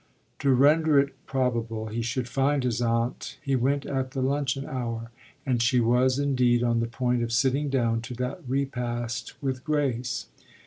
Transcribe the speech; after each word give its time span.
To 0.39 0.49
render 0.51 0.99
it 0.99 1.13
probable 1.27 1.89
he 1.89 2.01
should 2.01 2.27
find 2.27 2.63
his 2.63 2.81
aunt 2.81 3.37
he 3.39 3.55
went 3.55 3.85
at 3.85 4.09
the 4.13 4.21
luncheon 4.23 4.65
hour; 4.65 5.11
and 5.45 5.61
she 5.61 5.79
was 5.79 6.17
indeed 6.17 6.63
on 6.63 6.79
the 6.79 6.87
point 6.87 7.21
of 7.21 7.31
sitting 7.31 7.69
down 7.69 8.01
to 8.01 8.15
that 8.15 8.41
repast 8.47 9.35
with 9.43 9.63
Grace. 9.63 10.25